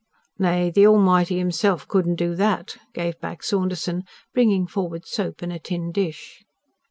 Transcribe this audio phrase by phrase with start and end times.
[0.39, 5.59] "Nay, the Almighty Himself couldn't do that," gave back Saunderson, bringing forward soap and a
[5.59, 6.41] tin dish.